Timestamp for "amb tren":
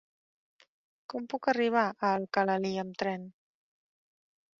2.85-3.29